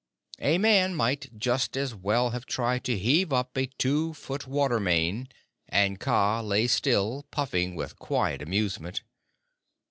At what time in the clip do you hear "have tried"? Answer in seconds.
2.31-2.83